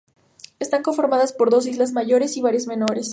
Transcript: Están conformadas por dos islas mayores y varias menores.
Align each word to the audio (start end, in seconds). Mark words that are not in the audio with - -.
Están 0.57 0.81
conformadas 0.81 1.31
por 1.31 1.51
dos 1.51 1.67
islas 1.67 1.91
mayores 1.91 2.35
y 2.35 2.41
varias 2.41 2.65
menores. 2.65 3.09